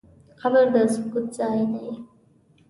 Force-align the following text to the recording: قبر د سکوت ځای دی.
قبر 0.41 0.65
د 0.73 0.75
سکوت 0.93 1.25
ځای 1.37 1.61
دی. 1.71 1.87